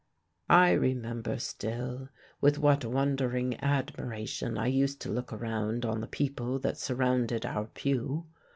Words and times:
I 0.49 0.71
remember 0.71 1.37
still 1.37 2.09
with 2.41 2.57
what 2.57 2.83
wondering 2.83 3.63
admiration 3.63 4.57
I 4.57 4.65
used 4.65 4.99
to 5.01 5.11
look 5.11 5.31
around 5.31 5.85
on 5.85 6.01
the 6.01 6.07
people 6.07 6.57
that 6.57 6.79
surrounded 6.79 7.45
our 7.45 7.67
pew. 7.67 8.25